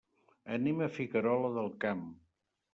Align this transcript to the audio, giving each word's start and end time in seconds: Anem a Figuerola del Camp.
Anem 0.55 0.81
a 0.85 0.87
Figuerola 0.95 1.53
del 1.61 1.71
Camp. 1.87 2.05